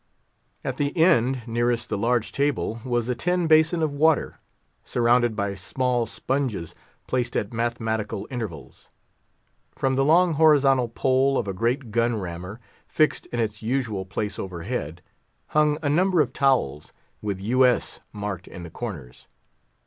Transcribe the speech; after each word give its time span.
At 0.63 0.77
the 0.77 0.97
end 0.97 1.47
nearest 1.47 1.89
the 1.89 1.95
larger 1.95 2.33
table 2.33 2.81
was 2.83 3.07
a 3.07 3.13
tin 3.13 3.45
basin 3.45 3.83
of 3.83 3.93
water, 3.93 4.39
surrounded 4.83 5.35
by 5.35 5.53
small 5.53 6.07
sponges, 6.07 6.73
placed 7.05 7.35
at 7.35 7.53
mathematical 7.53 8.27
intervals. 8.31 8.89
From 9.77 9.93
the 9.95 10.03
long 10.03 10.33
horizontal 10.33 10.89
pole 10.89 11.37
of 11.37 11.47
a 11.47 11.53
great 11.53 11.91
gun 11.91 12.19
rammer—fixed 12.19 13.27
in 13.27 13.39
its 13.39 13.61
usual 13.61 14.05
place 14.05 14.39
overhead—hung 14.39 15.77
a 15.83 15.87
number 15.89 16.19
of 16.19 16.33
towels, 16.33 16.93
with 17.21 17.39
"U.S." 17.39 17.99
marked 18.11 18.47
in 18.47 18.63
the 18.63 18.71
corners. 18.71 19.27